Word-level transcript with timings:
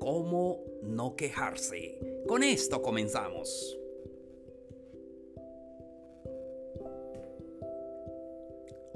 ¿Cómo 0.00 0.64
no 0.82 1.14
quejarse? 1.14 1.98
Con 2.26 2.42
esto 2.42 2.80
comenzamos. 2.80 3.78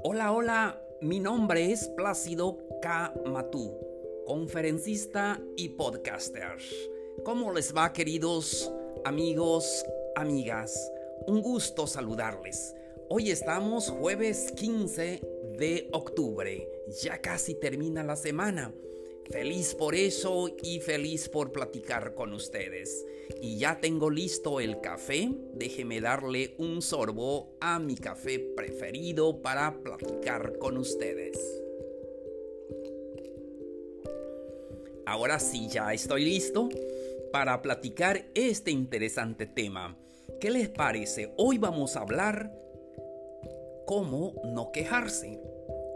Hola, 0.03 0.33
hola, 0.33 0.81
mi 1.01 1.19
nombre 1.19 1.71
es 1.71 1.89
Plácido 1.89 2.57
K. 2.81 3.13
Matú, 3.27 3.77
conferencista 4.25 5.39
y 5.55 5.69
podcaster. 5.69 6.57
¿Cómo 7.23 7.53
les 7.53 7.75
va, 7.75 7.93
queridos 7.93 8.73
amigos, 9.03 9.85
amigas? 10.15 10.91
Un 11.27 11.43
gusto 11.43 11.85
saludarles. 11.85 12.75
Hoy 13.09 13.29
estamos 13.29 13.91
jueves 13.91 14.51
15 14.53 15.21
de 15.59 15.87
octubre. 15.93 16.67
Ya 17.03 17.21
casi 17.21 17.53
termina 17.53 18.03
la 18.03 18.15
semana. 18.15 18.73
Feliz 19.31 19.73
por 19.73 19.95
eso 19.95 20.49
y 20.61 20.79
feliz 20.79 21.29
por 21.29 21.51
platicar 21.51 22.13
con 22.13 22.33
ustedes. 22.33 23.05
Y 23.41 23.57
ya 23.57 23.79
tengo 23.79 24.09
listo 24.09 24.59
el 24.59 24.79
café. 24.81 25.29
Déjeme 25.53 25.99
darle 25.99 26.55
un 26.59 26.81
sorbo 26.81 27.57
a 27.59 27.79
mi 27.79 27.95
café 27.95 28.39
preferido 28.39 29.41
para 29.41 29.81
platicar 29.81 30.57
con 30.59 30.77
ustedes. 30.77 31.39
Ahora 35.07 35.39
sí, 35.39 35.67
ya 35.69 35.93
estoy 35.93 36.25
listo 36.25 36.69
para 37.31 37.61
platicar 37.61 38.25
este 38.35 38.71
interesante 38.71 39.47
tema. 39.47 39.97
¿Qué 40.39 40.51
les 40.51 40.69
parece? 40.69 41.33
Hoy 41.37 41.57
vamos 41.57 41.95
a 41.95 42.01
hablar 42.01 42.51
cómo 43.85 44.33
no 44.45 44.71
quejarse. 44.71 45.39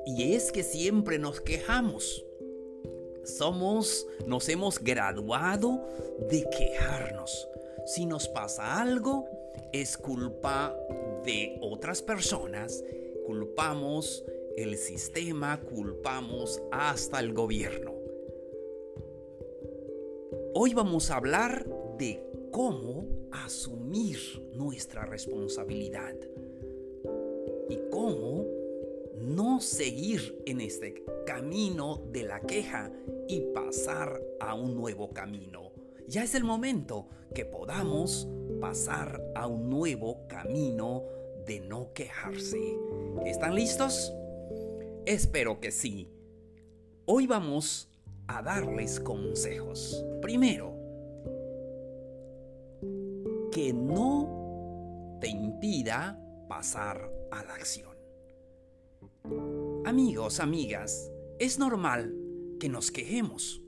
Y 0.06 0.34
es 0.34 0.52
que 0.52 0.64
siempre 0.64 1.20
nos 1.20 1.42
quejamos. 1.42 2.26
Somos, 3.38 4.08
nos 4.26 4.50
hemos 4.50 4.80
graduado 4.80 5.88
de 6.30 6.48
quejarnos. 6.50 7.48
Si 7.86 8.06
nos 8.06 8.28
pasa 8.28 8.82
algo, 8.82 9.26
es 9.72 9.98
culpa 9.98 10.76
de 11.24 11.58
otras 11.62 12.02
personas. 12.02 12.84
Culpamos 13.26 14.26
el 14.58 14.78
sistema, 14.78 15.62
culpamos 15.62 16.62
hasta 16.72 17.20
el 17.20 17.34
gobierno. 17.34 17.94
Hoy 20.54 20.74
vamos 20.74 21.12
a 21.12 21.16
hablar 21.18 21.66
de 21.98 22.22
cómo 22.52 23.08
asumir 23.32 24.18
nuestra 24.54 25.06
responsabilidad 25.06 26.16
y 27.70 27.78
cómo 27.92 28.46
no 29.22 29.62
seguir 29.62 30.42
en 30.46 30.62
este 30.62 31.04
camino 31.26 32.02
de 32.12 32.24
la 32.24 32.42
queja 32.42 32.92
y 33.30 33.42
pasar 33.54 34.20
a 34.40 34.56
un 34.56 34.76
nuevo 34.76 35.12
camino. 35.14 35.72
Ya 36.08 36.24
es 36.24 36.34
el 36.34 36.44
momento 36.44 37.08
que 37.36 37.46
podamos 37.46 38.28
pasar 38.60 39.22
a 39.36 39.46
un 39.46 39.70
nuevo 39.70 40.28
camino 40.28 41.04
de 41.46 41.60
no 41.60 41.94
quejarse. 41.94 42.58
¿Están 43.28 43.54
listos? 43.54 44.12
Espero 45.06 45.60
que 45.60 45.70
sí. 45.70 46.10
Hoy 47.06 47.28
vamos 47.28 47.88
a 48.28 48.42
darles 48.42 49.00
consejos. 49.00 50.04
Primero, 50.24 50.74
que 53.52 53.74
no 53.74 55.18
te 55.22 55.28
impida 55.28 56.20
pasar 56.48 57.12
a 57.30 57.44
la 57.44 57.54
acción. 57.54 57.96
Amigos, 59.86 60.40
amigas, 60.40 61.12
es 61.38 61.60
normal 61.60 62.19
que 62.60 62.70
nos 62.70 62.92
quejemos. 62.92 63.62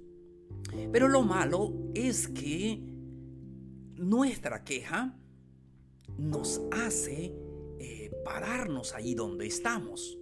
Pero 0.91 1.07
lo 1.07 1.23
malo 1.23 1.73
es 1.93 2.27
que 2.27 2.81
nuestra 3.95 4.63
queja 4.63 5.17
nos 6.17 6.61
hace 6.71 7.33
eh, 7.79 8.11
pararnos 8.23 8.93
ahí 8.93 9.15
donde 9.15 9.47
estamos. 9.47 10.17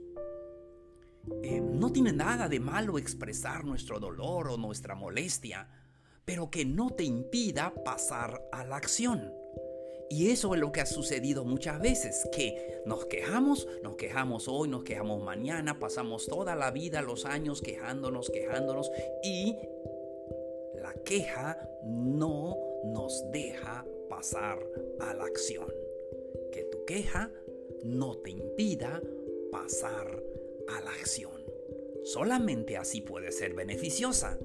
Eh, 1.44 1.62
no 1.62 1.92
tiene 1.92 2.14
nada 2.14 2.48
de 2.48 2.60
malo 2.60 2.98
expresar 2.98 3.64
nuestro 3.64 4.00
dolor 4.00 4.50
o 4.50 4.58
nuestra 4.58 4.96
molestia, 4.96 5.70
pero 6.26 6.50
que 6.50 6.66
no 6.66 6.92
te 6.92 7.04
impida 7.04 7.74
pasar 7.84 8.42
a 8.52 8.64
la 8.64 8.78
acción. 8.78 9.39
Y 10.10 10.32
eso 10.32 10.56
es 10.56 10.60
lo 10.60 10.72
que 10.72 10.82
ha 10.82 10.86
sucedido 10.88 11.46
muchas 11.46 11.80
veces, 11.80 12.28
que 12.32 12.82
nos 12.86 13.06
quejamos, 13.06 13.68
nos 13.84 13.96
quejamos 13.96 14.48
hoy, 14.48 14.68
nos 14.68 14.84
quejamos 14.84 15.22
mañana, 15.22 15.80
pasamos 15.80 16.26
toda 16.26 16.56
la 16.56 16.72
vida, 16.72 17.02
los 17.02 17.26
años 17.26 17.62
quejándonos, 17.62 18.32
quejándonos 18.32 18.92
y 19.24 19.56
la 20.82 20.94
queja 21.06 21.70
no 21.84 22.58
nos 22.86 23.24
deja 23.32 23.86
pasar 24.10 24.60
a 25.00 25.14
la 25.14 25.26
acción. 25.26 25.72
Que 26.52 26.64
tu 26.64 26.84
queja 26.86 27.32
no 27.84 28.18
te 28.18 28.32
impida 28.32 29.02
pasar 29.52 30.24
a 30.70 30.82
la 30.82 30.92
acción. 30.92 31.44
Solamente 32.04 32.78
así 32.78 33.02
puede 33.02 33.32
ser 33.32 33.54
beneficiosa. 33.54 34.40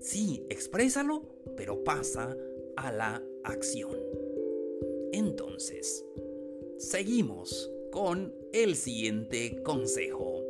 Sí, 0.00 0.46
exprésalo, 0.50 1.22
pero 1.56 1.82
pasa 1.82 2.36
a 2.76 2.92
la 2.92 3.22
acción. 3.42 4.25
Entonces, 5.16 6.04
seguimos 6.76 7.72
con 7.90 8.34
el 8.52 8.76
siguiente 8.76 9.62
consejo. 9.62 10.44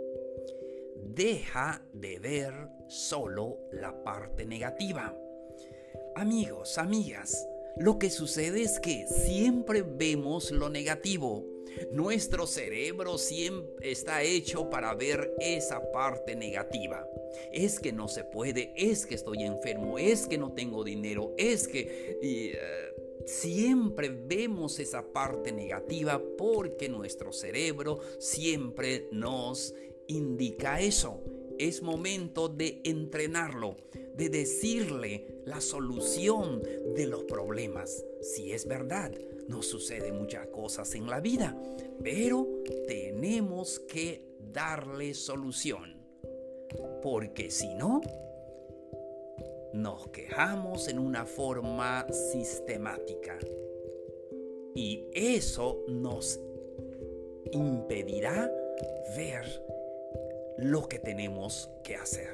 Deja 1.04 1.86
de 1.92 2.18
ver 2.18 2.52
solo 2.88 3.60
la 3.70 4.02
parte 4.02 4.44
negativa. 4.44 5.16
Amigos, 6.16 6.78
amigas, 6.78 7.46
lo 7.76 8.00
que 8.00 8.10
sucede 8.10 8.62
es 8.62 8.80
que 8.80 9.06
siempre 9.06 9.82
vemos 9.82 10.50
lo 10.50 10.68
negativo. 10.68 11.46
Nuestro 11.92 12.48
cerebro 12.48 13.18
siempre 13.18 13.92
está 13.92 14.24
hecho 14.24 14.68
para 14.68 14.94
ver 14.94 15.32
esa 15.38 15.92
parte 15.92 16.34
negativa. 16.34 17.08
Es 17.52 17.78
que 17.78 17.92
no 17.92 18.08
se 18.08 18.24
puede, 18.24 18.72
es 18.74 19.06
que 19.06 19.14
estoy 19.14 19.44
enfermo, 19.44 19.96
es 19.96 20.26
que 20.26 20.38
no 20.38 20.54
tengo 20.54 20.82
dinero, 20.82 21.34
es 21.38 21.68
que... 21.68 22.18
Eh, 22.20 22.58
siempre 23.26 24.08
vemos 24.08 24.78
esa 24.78 25.12
parte 25.12 25.52
negativa 25.52 26.22
porque 26.38 26.88
nuestro 26.88 27.32
cerebro 27.32 27.98
siempre 28.18 29.08
nos 29.12 29.74
indica 30.06 30.80
eso. 30.80 31.22
Es 31.58 31.82
momento 31.82 32.48
de 32.48 32.80
entrenarlo, 32.84 33.76
de 34.14 34.28
decirle 34.28 35.42
la 35.44 35.60
solución 35.60 36.62
de 36.94 37.06
los 37.06 37.24
problemas. 37.24 38.04
Si 38.20 38.52
es 38.52 38.66
verdad, 38.66 39.12
nos 39.48 39.66
sucede 39.66 40.12
muchas 40.12 40.46
cosas 40.48 40.94
en 40.94 41.06
la 41.06 41.20
vida, 41.20 41.60
pero 42.02 42.46
tenemos 42.86 43.80
que 43.80 44.36
darle 44.52 45.14
solución. 45.14 45.96
Porque 47.02 47.50
si 47.50 47.74
no, 47.74 48.00
nos 49.76 50.08
quejamos 50.08 50.88
en 50.88 50.98
una 50.98 51.26
forma 51.26 52.06
sistemática. 52.32 53.38
Y 54.74 55.06
eso 55.12 55.84
nos 55.86 56.40
impedirá 57.52 58.50
ver 59.16 59.44
lo 60.58 60.88
que 60.88 60.98
tenemos 60.98 61.70
que 61.84 61.94
hacer. 61.94 62.32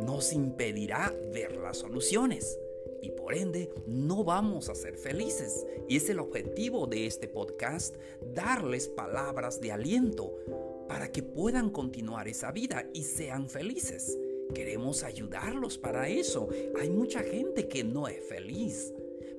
Nos 0.00 0.32
impedirá 0.32 1.14
ver 1.32 1.56
las 1.56 1.78
soluciones. 1.78 2.58
Y 3.00 3.10
por 3.10 3.34
ende 3.34 3.70
no 3.86 4.24
vamos 4.24 4.68
a 4.68 4.74
ser 4.74 4.96
felices. 4.96 5.64
Y 5.88 5.96
es 5.96 6.10
el 6.10 6.18
objetivo 6.18 6.88
de 6.88 7.06
este 7.06 7.28
podcast, 7.28 7.96
darles 8.34 8.88
palabras 8.88 9.60
de 9.60 9.70
aliento 9.70 10.34
para 10.88 11.12
que 11.12 11.22
puedan 11.22 11.70
continuar 11.70 12.26
esa 12.26 12.50
vida 12.50 12.88
y 12.92 13.04
sean 13.04 13.48
felices. 13.48 14.18
Queremos 14.54 15.02
ayudarlos 15.02 15.78
para 15.78 16.08
eso. 16.08 16.48
Hay 16.80 16.90
mucha 16.90 17.22
gente 17.22 17.68
que 17.68 17.84
no 17.84 18.08
es 18.08 18.24
feliz, 18.28 18.92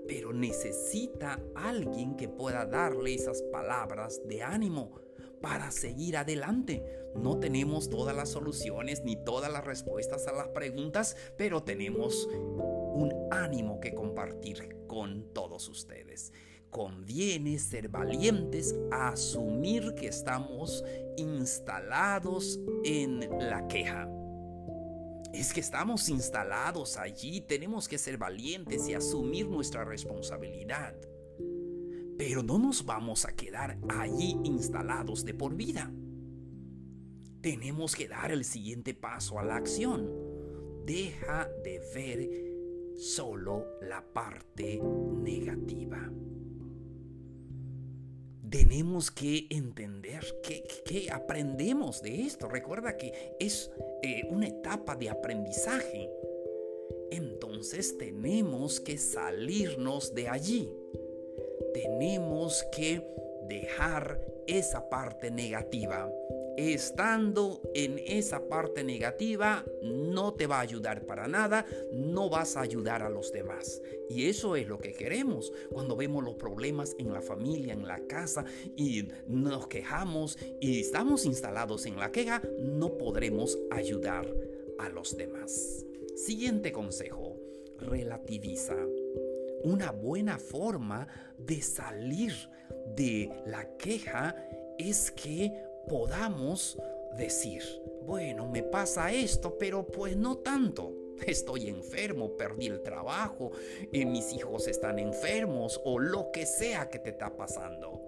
pero 0.07 0.33
necesita 0.33 1.41
alguien 1.55 2.15
que 2.15 2.27
pueda 2.27 2.65
darle 2.65 3.13
esas 3.13 3.41
palabras 3.43 4.21
de 4.27 4.43
ánimo 4.43 5.01
para 5.41 5.71
seguir 5.71 6.17
adelante. 6.17 6.83
No 7.15 7.39
tenemos 7.39 7.89
todas 7.89 8.15
las 8.15 8.29
soluciones 8.29 9.03
ni 9.03 9.15
todas 9.23 9.51
las 9.51 9.65
respuestas 9.65 10.27
a 10.27 10.33
las 10.33 10.49
preguntas, 10.49 11.15
pero 11.37 11.63
tenemos 11.63 12.27
un 12.27 13.13
ánimo 13.31 13.79
que 13.79 13.93
compartir 13.93 14.77
con 14.87 15.33
todos 15.33 15.67
ustedes. 15.69 16.33
Conviene 16.69 17.59
ser 17.59 17.87
valientes 17.89 18.75
a 18.91 19.09
asumir 19.09 19.95
que 19.95 20.07
estamos 20.07 20.83
instalados 21.15 22.59
en 22.83 23.21
la 23.39 23.67
queja. 23.67 24.16
Es 25.33 25.53
que 25.53 25.59
estamos 25.59 26.09
instalados 26.09 26.97
allí, 26.97 27.41
tenemos 27.41 27.87
que 27.87 27.97
ser 27.97 28.17
valientes 28.17 28.87
y 28.87 28.93
asumir 28.93 29.47
nuestra 29.47 29.83
responsabilidad. 29.83 30.95
Pero 32.17 32.41
no 32.41 32.57
nos 32.57 32.85
vamos 32.85 33.25
a 33.25 33.35
quedar 33.35 33.77
allí 33.89 34.37
instalados 34.43 35.23
de 35.25 35.33
por 35.33 35.55
vida. 35.55 35.91
Tenemos 37.41 37.95
que 37.95 38.07
dar 38.07 38.31
el 38.31 38.43
siguiente 38.43 38.93
paso 38.93 39.39
a 39.39 39.43
la 39.43 39.55
acción. 39.55 40.09
Deja 40.85 41.47
de 41.63 41.79
ver 41.93 42.97
solo 42.97 43.65
la 43.81 44.01
parte 44.13 44.81
negativa 44.81 46.11
tenemos 48.49 49.11
que 49.11 49.47
entender 49.49 50.23
que, 50.41 51.09
aprendemos 51.11 52.01
de 52.01 52.21
esto. 52.21 52.47
Recuerda 52.47 52.97
que 52.97 53.35
es 53.39 53.71
eh, 54.01 54.23
una 54.29 54.47
etapa 54.47 54.95
de 54.95 55.09
aprendizaje. 55.09 56.09
Entonces 57.11 57.97
tenemos 57.97 58.79
que 58.79 58.97
salirnos 58.97 60.13
de 60.13 60.27
allí. 60.29 60.69
Tenemos 61.73 62.63
que 62.71 63.01
dejar 63.47 64.19
esa 64.47 64.89
parte 64.89 65.31
negativa 65.31 66.11
estando 66.57 67.61
en 67.75 67.99
esa 67.99 68.49
parte 68.49 68.83
negativa 68.83 69.63
no 69.83 70.33
te 70.33 70.47
va 70.47 70.57
a 70.57 70.61
ayudar 70.61 71.05
para 71.05 71.27
nada, 71.27 71.65
no 71.93 72.29
vas 72.29 72.57
a 72.57 72.61
ayudar 72.61 73.03
a 73.03 73.09
los 73.09 73.31
demás. 73.31 73.81
Y 74.09 74.25
eso 74.25 74.55
es 74.55 74.67
lo 74.67 74.79
que 74.79 74.93
queremos 74.93 75.53
cuando 75.69 75.95
vemos 75.95 76.23
los 76.23 76.35
problemas 76.35 76.95
en 76.97 77.13
la 77.13 77.21
familia, 77.21 77.73
en 77.73 77.87
la 77.87 77.99
casa 78.07 78.43
y 78.75 79.07
nos 79.27 79.67
quejamos 79.67 80.37
y 80.59 80.81
estamos 80.81 81.25
instalados 81.25 81.85
en 81.85 81.97
la 81.97 82.11
queja, 82.11 82.41
no 82.59 82.97
podremos 82.97 83.57
ayudar 83.69 84.27
a 84.79 84.89
los 84.89 85.15
demás. 85.15 85.85
Siguiente 86.15 86.71
consejo, 86.71 87.37
relativiza. 87.79 88.75
Una 89.63 89.91
buena 89.91 90.39
forma 90.39 91.07
de 91.37 91.61
salir 91.61 92.33
de 92.95 93.29
la 93.45 93.77
queja 93.77 94.35
es 94.77 95.11
que 95.11 95.66
podamos 95.87 96.77
decir, 97.17 97.63
bueno, 98.03 98.47
me 98.47 98.63
pasa 98.63 99.11
esto, 99.11 99.57
pero 99.57 99.85
pues 99.85 100.15
no 100.15 100.37
tanto. 100.37 100.93
Estoy 101.25 101.67
enfermo, 101.67 102.37
perdí 102.37 102.67
el 102.67 102.81
trabajo, 102.81 103.51
eh, 103.91 104.05
mis 104.05 104.33
hijos 104.33 104.67
están 104.67 104.99
enfermos 104.99 105.81
o 105.83 105.99
lo 105.99 106.31
que 106.31 106.45
sea 106.45 106.89
que 106.89 106.99
te 106.99 107.09
está 107.09 107.35
pasando. 107.35 108.01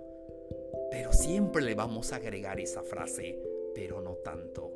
Pero 0.92 1.14
siempre 1.14 1.62
le 1.62 1.76
vamos 1.76 2.14
a 2.14 2.18
agregar 2.18 2.60
esa 2.60 2.82
frase, 2.82 3.40
pero 3.74 4.02
no 4.02 4.16
tanto. 4.16 4.74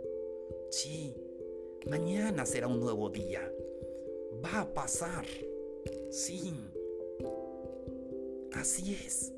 Sí, 0.70 1.16
mañana 1.88 2.46
será 2.46 2.68
un 2.68 2.80
nuevo 2.80 3.10
día. 3.10 3.52
Va 4.44 4.62
a 4.62 4.74
pasar. 4.74 5.26
Sí. 6.10 6.54
Así 8.54 8.98
es. 9.06 9.34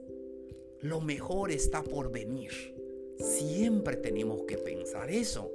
Lo 0.81 1.01
mejor 1.01 1.51
está 1.51 1.83
por 1.83 2.11
venir. 2.11 2.74
Siempre 3.17 3.97
tenemos 3.97 4.43
que 4.43 4.57
pensar 4.57 5.09
eso. 5.09 5.51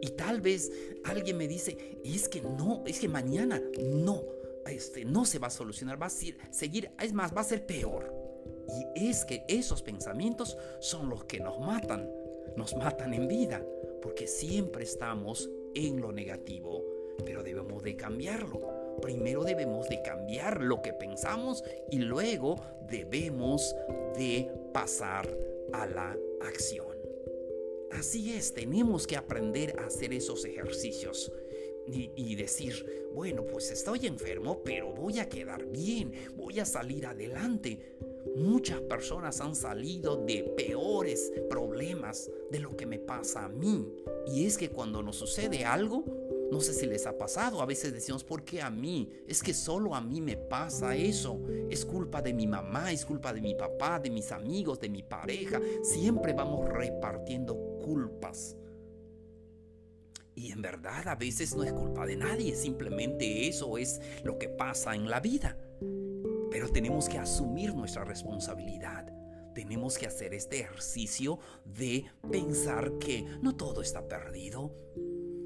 Y 0.00 0.08
tal 0.10 0.40
vez 0.40 0.72
alguien 1.04 1.36
me 1.36 1.46
dice, 1.46 1.76
es 2.04 2.28
que 2.28 2.40
no, 2.40 2.82
es 2.86 3.00
que 3.00 3.08
mañana 3.08 3.62
no, 3.82 4.24
este, 4.66 5.04
no 5.04 5.24
se 5.24 5.38
va 5.38 5.48
a 5.48 5.50
solucionar, 5.50 6.00
va 6.00 6.06
a 6.06 6.10
seguir, 6.10 6.90
es 7.00 7.12
más, 7.12 7.36
va 7.36 7.42
a 7.42 7.44
ser 7.44 7.66
peor. 7.66 8.12
Y 8.96 9.08
es 9.08 9.24
que 9.24 9.44
esos 9.48 9.82
pensamientos 9.82 10.56
son 10.80 11.10
los 11.10 11.24
que 11.24 11.40
nos 11.40 11.60
matan, 11.60 12.08
nos 12.56 12.74
matan 12.76 13.14
en 13.14 13.28
vida, 13.28 13.64
porque 14.00 14.26
siempre 14.26 14.84
estamos 14.84 15.50
en 15.74 16.00
lo 16.00 16.12
negativo, 16.12 16.84
pero 17.24 17.42
debemos 17.42 17.82
de 17.82 17.96
cambiarlo. 17.96 18.79
Primero 19.00 19.44
debemos 19.44 19.88
de 19.88 20.02
cambiar 20.02 20.60
lo 20.60 20.82
que 20.82 20.92
pensamos 20.92 21.64
y 21.90 21.98
luego 21.98 22.56
debemos 22.88 23.74
de 24.16 24.50
pasar 24.72 25.28
a 25.72 25.86
la 25.86 26.16
acción. 26.40 27.00
Así 27.92 28.32
es, 28.32 28.54
tenemos 28.54 29.06
que 29.06 29.16
aprender 29.16 29.78
a 29.78 29.86
hacer 29.86 30.12
esos 30.12 30.44
ejercicios. 30.44 31.32
Y, 31.92 32.36
decir, 32.36 33.08
bueno, 33.14 33.44
pues 33.44 33.72
estoy 33.72 34.06
enfermo, 34.06 34.62
pero 34.62 34.92
voy 34.92 35.18
a 35.18 35.28
quedar 35.28 35.66
bien, 35.66 36.12
voy 36.36 36.60
a 36.60 36.64
salir 36.64 37.04
adelante. 37.04 37.96
Muchas 38.36 38.80
personas 38.82 39.40
han 39.40 39.56
salido 39.56 40.16
de 40.24 40.44
peores 40.56 41.32
problemas 41.48 42.30
de 42.48 42.60
lo 42.60 42.76
que 42.76 42.86
me 42.86 43.00
pasa 43.00 43.46
a 43.46 43.48
mí. 43.48 43.92
Y 44.28 44.46
es 44.46 44.56
que 44.56 44.70
cuando 44.70 45.02
nos 45.02 45.16
sucede 45.16 45.64
algo, 45.64 46.04
no 46.50 46.60
sé 46.60 46.74
si 46.74 46.86
les 46.86 47.06
ha 47.06 47.16
pasado, 47.16 47.62
a 47.62 47.66
veces 47.66 47.92
decimos, 47.92 48.24
¿por 48.24 48.44
qué 48.44 48.60
a 48.60 48.70
mí? 48.70 49.08
Es 49.28 49.42
que 49.42 49.54
solo 49.54 49.94
a 49.94 50.00
mí 50.00 50.20
me 50.20 50.36
pasa 50.36 50.96
eso. 50.96 51.40
Es 51.70 51.84
culpa 51.84 52.20
de 52.20 52.32
mi 52.32 52.46
mamá, 52.46 52.90
es 52.90 53.06
culpa 53.06 53.32
de 53.32 53.40
mi 53.40 53.54
papá, 53.54 54.00
de 54.00 54.10
mis 54.10 54.32
amigos, 54.32 54.80
de 54.80 54.88
mi 54.88 55.02
pareja. 55.02 55.60
Siempre 55.82 56.32
vamos 56.32 56.68
repartiendo 56.68 57.54
culpas. 57.84 58.56
Y 60.34 60.50
en 60.50 60.62
verdad 60.62 61.06
a 61.06 61.14
veces 61.14 61.54
no 61.54 61.62
es 61.62 61.72
culpa 61.72 62.06
de 62.06 62.16
nadie, 62.16 62.56
simplemente 62.56 63.46
eso 63.46 63.78
es 63.78 64.00
lo 64.24 64.38
que 64.38 64.48
pasa 64.48 64.94
en 64.94 65.08
la 65.08 65.20
vida. 65.20 65.56
Pero 66.50 66.68
tenemos 66.68 67.08
que 67.08 67.18
asumir 67.18 67.74
nuestra 67.74 68.04
responsabilidad. 68.04 69.06
Tenemos 69.54 69.98
que 69.98 70.06
hacer 70.06 70.34
este 70.34 70.60
ejercicio 70.60 71.38
de 71.64 72.06
pensar 72.30 72.98
que 72.98 73.24
no 73.42 73.54
todo 73.54 73.82
está 73.82 74.08
perdido. 74.08 74.74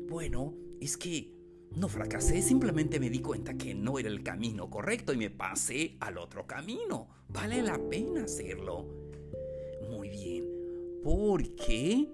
Bueno, 0.09 0.55
es 0.85 0.97
que 0.97 1.33
no 1.77 1.89
fracasé, 1.89 2.41
simplemente 2.43 3.01
me 3.01 3.11
di 3.11 3.21
cuenta 3.21 3.55
que 3.55 3.75
no 3.75 3.99
era 3.99 4.09
el 4.09 4.23
camino 4.23 4.71
correcto 4.71 5.13
y 5.13 5.17
me 5.17 5.31
pasé 5.31 5.97
al 6.01 6.19
otro 6.19 6.47
camino. 6.47 7.09
Vale 7.29 7.63
la 7.63 7.79
pena 7.89 8.25
hacerlo. 8.25 8.87
Muy 9.91 10.09
bien, 10.09 10.47
porque 11.03 12.09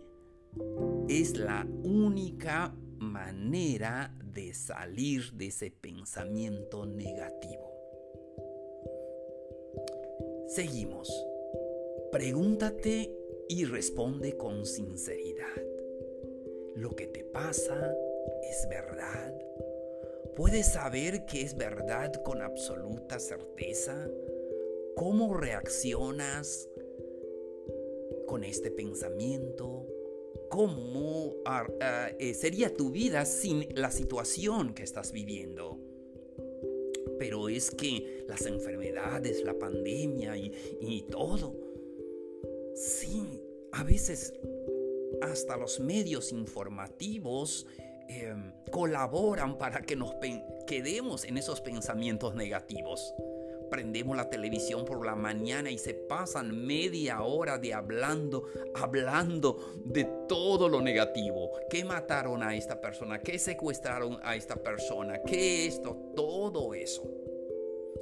es 1.09 1.37
la 1.37 1.67
única 1.83 2.75
manera 2.99 4.15
de 4.33 4.55
salir 4.55 5.33
de 5.33 5.49
ese 5.49 5.71
pensamiento 5.71 6.87
negativo. 6.87 7.71
Seguimos. 10.49 11.09
Pregúntate 12.11 13.15
y 13.49 13.65
responde 13.65 14.37
con 14.37 14.65
sinceridad. 14.65 15.47
¿Lo 16.77 16.91
que 16.97 17.07
te 17.07 17.25
pasa 17.25 17.95
¿Es 18.43 18.69
verdad? 18.69 19.35
¿Puedes 20.37 20.67
saber 20.67 21.27
que 21.27 21.43
es 21.43 21.57
verdad 21.57 22.13
con 22.23 22.41
absoluta 22.43 23.19
certeza? 23.19 24.09
¿Cómo 24.97 25.35
reaccionas 25.35 26.69
con 28.27 28.45
este 28.45 28.71
pensamiento? 28.71 29.87
¿Cómo 30.49 31.37
ah, 31.45 31.67
ah, 31.81 32.11
eh, 32.19 32.35
sería 32.35 32.75
tu 32.75 32.91
vida 32.91 33.25
sin 33.25 33.69
la 33.75 33.91
situación 33.91 34.75
que 34.75 34.83
estás 34.83 35.13
viviendo? 35.13 35.79
Pero 37.19 37.49
es 37.49 37.71
que 37.71 38.25
las 38.27 38.47
enfermedades, 38.47 39.45
la 39.45 39.59
pandemia 39.59 40.37
y, 40.37 40.53
y 40.81 41.03
todo, 41.03 41.55
sí, 42.75 43.43
a 43.73 43.85
veces 43.85 44.33
hasta 45.21 45.57
los 45.57 45.81
medios 45.81 46.33
informativos 46.33 47.67
Em, 48.13 48.51
colaboran 48.73 49.57
para 49.57 49.83
que 49.83 49.95
nos 49.95 50.17
quedemos 50.67 51.25
en 51.25 51.39
esos 51.39 51.61
pensamientos 51.61 52.35
negativos. 52.35 53.15
Prendemos 53.71 54.17
la 54.17 54.29
televisión 54.29 54.85
por 54.85 55.07
la 55.07 55.15
mañana 55.15 55.71
y 55.71 55.79
se 55.79 55.95
pasan 55.95 56.67
media 56.67 57.23
hora 57.23 57.57
de 57.59 57.73
hablando, 57.73 58.47
hablando 58.75 59.75
de 59.85 60.09
todo 60.29 60.69
lo 60.69 60.81
negativo. 60.81 61.53
Que 61.71 61.85
mataron 61.85 62.43
a 62.43 62.57
esta 62.57 62.81
persona, 62.81 63.21
que 63.21 63.39
secuestraron 63.39 64.19
a 64.25 64.35
esta 64.35 64.57
persona, 64.57 65.23
que 65.23 65.67
esto, 65.67 66.13
todo 66.17 66.75
eso. 66.75 67.09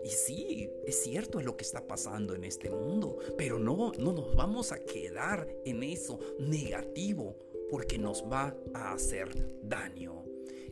Y 0.04 0.08
sí, 0.08 0.70
es 0.86 1.02
cierto 1.02 1.38
es 1.38 1.44
lo 1.44 1.54
que 1.54 1.64
está 1.64 1.86
pasando 1.86 2.34
en 2.34 2.44
este 2.44 2.70
mundo, 2.70 3.18
pero 3.36 3.58
no, 3.58 3.92
no 3.98 4.12
nos 4.12 4.34
vamos 4.34 4.72
a 4.72 4.78
quedar 4.78 5.46
en 5.66 5.82
eso 5.82 6.18
negativo 6.38 7.36
porque 7.70 7.98
nos 7.98 8.24
va 8.24 8.56
a 8.74 8.92
hacer 8.92 9.28
daño. 9.62 10.24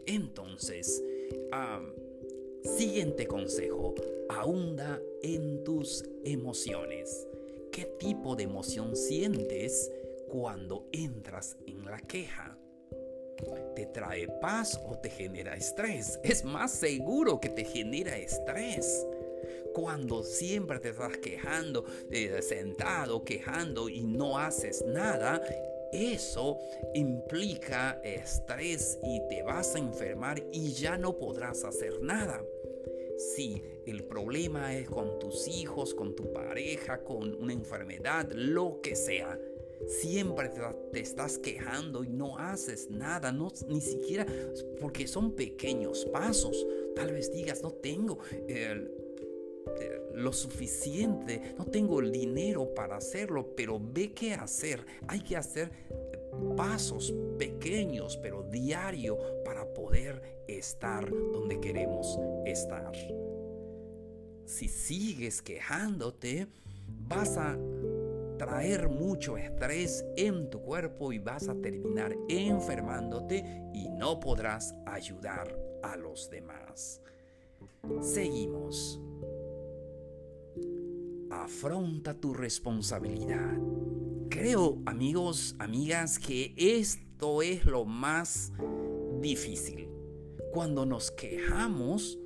Entonces, 0.06 1.02
siguiente 2.62 3.26
consejo, 3.26 3.94
ahonda 4.28 5.00
en 5.22 5.64
tus 5.64 6.04
emociones. 6.24 7.26
¿Qué 7.72 7.84
tipo 7.98 8.36
de 8.36 8.44
emoción 8.44 8.96
sientes 8.96 9.90
cuando 10.28 10.88
entras 10.92 11.56
en 11.66 11.84
la 11.84 11.98
queja? 11.98 12.56
¿Te 13.74 13.86
trae 13.86 14.28
paz 14.40 14.80
o 14.86 14.96
te 14.96 15.10
genera 15.10 15.54
estrés? 15.54 16.18
Es 16.22 16.44
más 16.44 16.72
seguro 16.72 17.38
que 17.38 17.50
te 17.50 17.64
genera 17.64 18.16
estrés. 18.16 19.06
Cuando 19.74 20.22
siempre 20.22 20.78
te 20.78 20.88
estás 20.90 21.18
quejando, 21.18 21.84
eh, 22.10 22.40
sentado, 22.40 23.22
quejando 23.24 23.90
y 23.90 24.04
no 24.04 24.38
haces 24.38 24.82
nada, 24.86 25.42
eso 25.92 26.58
implica 26.94 28.00
estrés 28.02 28.98
y 29.02 29.20
te 29.28 29.42
vas 29.42 29.74
a 29.74 29.78
enfermar 29.78 30.42
y 30.52 30.72
ya 30.72 30.96
no 30.96 31.16
podrás 31.16 31.64
hacer 31.64 32.00
nada. 32.00 32.44
Si 33.16 33.62
el 33.86 34.04
problema 34.04 34.76
es 34.76 34.88
con 34.88 35.18
tus 35.18 35.48
hijos, 35.48 35.94
con 35.94 36.14
tu 36.14 36.32
pareja, 36.32 37.02
con 37.02 37.34
una 37.34 37.52
enfermedad, 37.52 38.30
lo 38.32 38.80
que 38.82 38.94
sea, 38.94 39.38
siempre 39.86 40.50
te, 40.92 41.00
estás 41.00 41.38
quejando 41.38 42.04
y 42.04 42.08
no 42.08 42.38
haces 42.38 42.90
nada, 42.90 43.32
no, 43.32 43.52
ni 43.68 43.80
siquiera 43.80 44.26
porque 44.80 45.06
son 45.06 45.32
pequeños 45.32 46.04
pasos. 46.06 46.66
Tal 46.94 47.12
vez 47.12 47.32
digas, 47.32 47.62
no 47.62 47.72
tengo 47.72 48.18
eh, 48.30 48.88
lo 50.14 50.32
suficiente, 50.32 51.54
no 51.58 51.66
tengo 51.66 52.00
el 52.00 52.10
dinero 52.10 52.74
para 52.74 52.96
hacerlo, 52.96 53.54
pero 53.54 53.78
ve 53.78 54.12
qué 54.14 54.32
hacer. 54.34 54.84
Hay 55.06 55.20
que 55.20 55.36
hacer 55.36 55.70
pasos 56.56 57.14
pequeños, 57.38 58.16
pero 58.16 58.42
diario, 58.42 59.18
para 59.44 59.72
poder 59.74 60.42
estar 60.48 61.10
donde 61.10 61.60
queremos 61.60 62.18
estar. 62.46 62.92
Si 64.46 64.68
sigues 64.68 65.42
quejándote, 65.42 66.46
vas 67.08 67.36
a 67.36 67.58
traer 68.38 68.88
mucho 68.88 69.36
estrés 69.36 70.04
en 70.16 70.50
tu 70.50 70.60
cuerpo 70.62 71.12
y 71.12 71.18
vas 71.18 71.48
a 71.48 71.54
terminar 71.54 72.16
enfermándote 72.28 73.44
y 73.74 73.88
no 73.88 74.20
podrás 74.20 74.74
ayudar 74.86 75.58
a 75.82 75.96
los 75.96 76.30
demás. 76.30 77.00
Seguimos. 78.00 79.00
Afronta 81.46 82.12
tu 82.12 82.34
responsabilidad. 82.34 83.56
Creo, 84.28 84.82
amigos, 84.84 85.54
amigas, 85.60 86.18
que 86.18 86.52
esto 86.56 87.40
es 87.40 87.64
lo 87.64 87.84
más 87.84 88.52
difícil. 89.20 89.88
Cuando 90.52 90.84
nos 90.84 91.12
quejamos, 91.12 92.18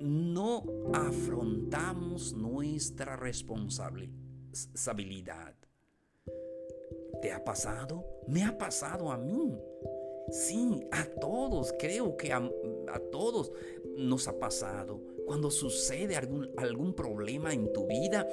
no 0.00 0.64
afrontamos 0.92 2.32
nuestra 2.32 3.14
responsabilidad. 3.14 5.54
¿Te 7.22 7.30
ha 7.30 7.44
pasado? 7.44 8.04
Me 8.26 8.42
ha 8.42 8.58
pasado 8.58 9.12
a 9.12 9.16
mí. 9.16 9.56
Sí, 10.32 10.80
a 10.90 11.04
todos, 11.20 11.72
creo 11.78 12.16
que 12.16 12.32
a, 12.32 12.50
todos 13.12 13.52
nos 13.96 14.26
ha 14.26 14.36
pasado. 14.40 15.00
Cuando 15.26 15.50
sucede 15.50 16.16
algún, 16.16 16.50
algún 16.56 16.94
problema 16.94 17.52
en 17.52 17.72
tu 17.72 17.86
vida, 17.86 18.26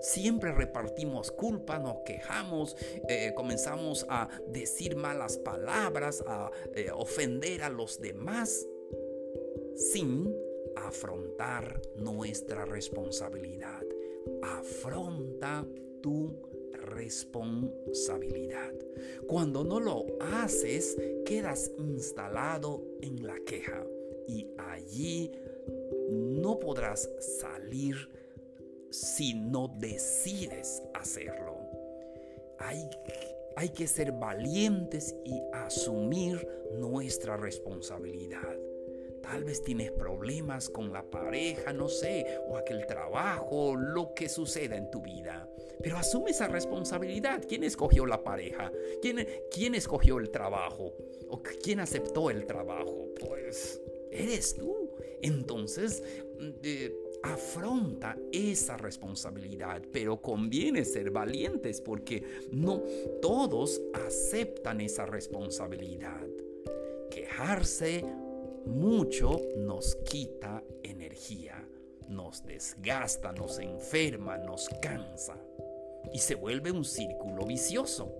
siempre 0.00 0.52
repartimos 0.52 1.30
culpa, 1.30 1.78
nos 1.78 1.98
quejamos, 2.04 2.76
eh, 3.08 3.32
comenzamos 3.36 4.06
a 4.08 4.28
decir 4.48 4.96
malas 4.96 5.38
palabras, 5.38 6.24
a 6.26 6.50
eh, 6.74 6.90
ofender 6.92 7.62
a 7.62 7.70
los 7.70 8.00
demás, 8.00 8.66
sin 9.76 10.34
afrontar 10.76 11.80
nuestra 11.96 12.64
responsabilidad. 12.64 13.82
Afronta 14.42 15.66
tu 16.02 16.36
responsabilidad. 16.72 18.74
Cuando 19.26 19.64
no 19.64 19.80
lo 19.80 20.06
haces, 20.20 20.96
quedas 21.24 21.72
instalado 21.78 22.84
en 23.00 23.26
la 23.26 23.38
queja 23.40 23.86
y 24.26 24.48
allí 24.58 25.32
no 26.10 26.58
podrás 26.58 27.08
salir 27.40 27.96
si 28.90 29.34
no 29.34 29.68
decides 29.78 30.82
hacerlo. 30.94 31.56
Hay, 32.58 32.88
hay 33.56 33.68
que 33.70 33.86
ser 33.86 34.12
valientes 34.12 35.14
y 35.24 35.40
asumir 35.52 36.46
nuestra 36.72 37.36
responsabilidad. 37.36 38.58
Tal 39.22 39.44
vez 39.44 39.62
tienes 39.62 39.92
problemas 39.92 40.68
con 40.68 40.92
la 40.92 41.02
pareja, 41.02 41.72
no 41.72 41.88
sé, 41.88 42.26
o 42.48 42.56
aquel 42.56 42.86
trabajo, 42.86 43.76
lo 43.76 44.14
que 44.14 44.28
suceda 44.28 44.76
en 44.76 44.90
tu 44.90 45.02
vida. 45.02 45.48
Pero 45.82 45.96
asume 45.98 46.30
esa 46.30 46.48
responsabilidad. 46.48 47.44
¿Quién 47.46 47.64
escogió 47.64 48.06
la 48.06 48.22
pareja? 48.22 48.72
¿Quién, 49.00 49.26
quién 49.50 49.74
escogió 49.74 50.18
el 50.18 50.30
trabajo? 50.30 50.94
¿O 51.28 51.42
quién 51.62 51.80
aceptó 51.80 52.30
el 52.30 52.46
trabajo? 52.46 53.08
Pues 53.20 53.80
eres 54.10 54.56
tú. 54.56 54.79
Entonces, 55.22 56.02
afronta 57.22 58.16
esa 58.32 58.76
responsabilidad, 58.76 59.82
pero 59.92 60.20
conviene 60.20 60.84
ser 60.84 61.10
valientes 61.10 61.80
porque 61.80 62.22
no 62.50 62.82
todos 63.20 63.80
aceptan 63.92 64.80
esa 64.80 65.06
responsabilidad. 65.06 66.26
Quejarse 67.10 68.04
mucho 68.66 69.40
nos 69.56 69.96
quita 69.96 70.62
energía, 70.82 71.66
nos 72.08 72.44
desgasta, 72.44 73.32
nos 73.32 73.58
enferma, 73.58 74.38
nos 74.38 74.68
cansa 74.80 75.36
y 76.12 76.18
se 76.18 76.34
vuelve 76.34 76.70
un 76.70 76.84
círculo 76.84 77.44
vicioso, 77.44 78.14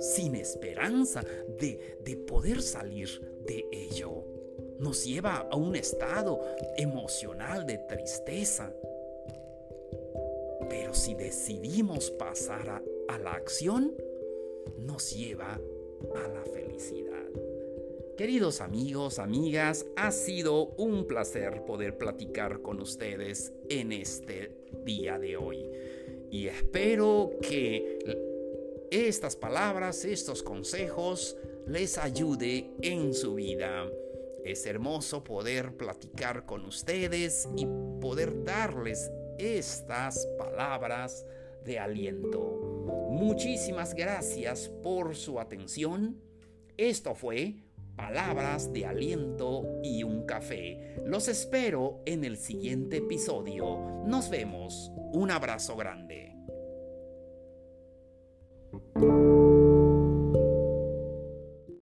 sin 0.00 0.34
esperanza 0.34 1.22
de, 1.60 1.98
de 2.04 2.16
poder 2.16 2.62
salir 2.62 3.08
de 3.46 3.64
ello. 3.70 4.33
Nos 4.78 5.04
lleva 5.04 5.48
a 5.50 5.56
un 5.56 5.76
estado 5.76 6.40
emocional 6.76 7.66
de 7.66 7.78
tristeza. 7.78 8.72
Pero 10.68 10.94
si 10.94 11.14
decidimos 11.14 12.10
pasar 12.10 12.82
a, 13.08 13.18
la 13.18 13.32
acción, 13.32 13.94
nos 14.78 15.14
lleva 15.14 15.54
a 15.54 16.28
la 16.28 16.44
felicidad. 16.44 17.24
Queridos 18.16 18.60
amigos, 18.60 19.18
amigas, 19.18 19.86
ha 19.96 20.12
sido 20.12 20.66
un 20.76 21.06
placer 21.06 21.64
poder 21.64 21.98
platicar 21.98 22.62
con 22.62 22.80
ustedes 22.80 23.52
en 23.68 23.92
este 23.92 24.56
día 24.84 25.18
de 25.18 25.36
hoy. 25.36 25.68
Y 26.30 26.46
espero 26.46 27.32
que 27.42 27.98
estas 28.90 29.34
palabras, 29.34 30.04
estos 30.04 30.42
consejos 30.42 31.36
les 31.66 31.98
ayude 31.98 32.70
en 32.82 33.14
su 33.14 33.34
vida. 33.34 33.90
Es 34.44 34.66
hermoso 34.66 35.24
poder 35.24 35.76
platicar 35.76 36.44
con 36.44 36.66
ustedes 36.66 37.48
y 37.56 37.66
poder 38.00 38.44
darles 38.44 39.10
estas 39.38 40.28
palabras 40.38 41.24
de 41.64 41.78
aliento. 41.78 43.08
Muchísimas 43.10 43.94
gracias 43.94 44.68
por 44.82 45.16
su 45.16 45.40
atención. 45.40 46.20
Esto 46.76 47.14
fue 47.14 47.54
palabras 47.96 48.72
de 48.72 48.84
aliento 48.84 49.80
y 49.82 50.02
un 50.02 50.26
café. 50.26 50.96
Los 51.06 51.28
espero 51.28 52.02
en 52.04 52.24
el 52.24 52.36
siguiente 52.36 52.98
episodio. 52.98 54.02
Nos 54.04 54.28
vemos. 54.28 54.90
Un 55.12 55.30
abrazo 55.30 55.74
grande. 55.76 56.23